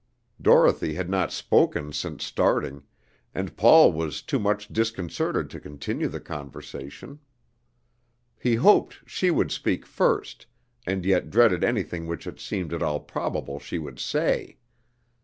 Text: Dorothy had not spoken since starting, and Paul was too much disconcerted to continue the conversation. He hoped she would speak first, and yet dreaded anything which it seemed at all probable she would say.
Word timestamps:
Dorothy 0.41 0.95
had 0.95 1.11
not 1.11 1.31
spoken 1.31 1.93
since 1.93 2.25
starting, 2.25 2.81
and 3.35 3.55
Paul 3.55 3.93
was 3.93 4.23
too 4.23 4.39
much 4.39 4.67
disconcerted 4.69 5.47
to 5.51 5.59
continue 5.59 6.07
the 6.07 6.19
conversation. 6.19 7.19
He 8.39 8.55
hoped 8.55 9.03
she 9.07 9.29
would 9.29 9.51
speak 9.51 9.85
first, 9.85 10.47
and 10.87 11.05
yet 11.05 11.29
dreaded 11.29 11.63
anything 11.63 12.07
which 12.07 12.25
it 12.25 12.39
seemed 12.39 12.73
at 12.73 12.81
all 12.81 12.99
probable 12.99 13.59
she 13.59 13.77
would 13.77 13.99
say. 13.99 14.57